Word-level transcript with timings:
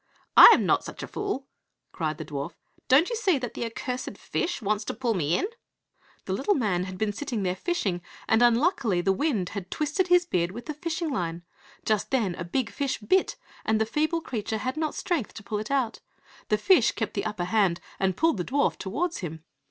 "I 0.35 0.49
am 0.55 0.65
not 0.65 0.83
such 0.83 1.03
a 1.03 1.07
fool!" 1.07 1.45
cried 1.91 2.17
the 2.17 2.25
dwarf; 2.25 2.53
"don't 2.87 3.11
you 3.11 3.15
see 3.15 3.37
that 3.37 3.53
the 3.53 3.63
accursed 3.65 4.17
fish 4.17 4.59
wants 4.59 4.83
to 4.85 4.95
pull 4.95 5.13
me 5.13 5.37
in?" 5.37 5.45
The 6.25 6.33
little 6.33 6.55
man 6.55 6.85
had 6.85 6.97
been 6.97 7.13
sitting 7.13 7.43
there 7.43 7.55
fishing, 7.55 8.01
and 8.27 8.41
unluckily 8.41 9.01
the 9.01 9.11
wind 9.13 9.49
had 9.49 9.69
twisted 9.69 10.07
his 10.07 10.25
beard 10.25 10.53
with 10.53 10.65
the 10.65 10.73
fishing 10.73 11.11
line; 11.11 11.43
just 11.85 12.09
then 12.09 12.33
a 12.33 12.43
big 12.43 12.71
fish 12.71 12.97
bit, 12.97 13.35
and 13.63 13.79
the 13.79 13.85
feeble 13.85 14.21
creature 14.21 14.57
had 14.57 14.75
not 14.75 14.95
strength 14.95 15.35
to 15.35 15.43
pull 15.43 15.59
it 15.59 15.69
out; 15.69 15.99
the 16.49 16.57
fish 16.57 16.93
kept 16.93 17.13
the 17.13 17.25
upper 17.25 17.45
hand 17.45 17.79
and 17.99 18.17
pulled 18.17 18.37
the 18.37 18.43
dwarf 18.45 18.77
towards 18.79 19.19
him. 19.19 19.43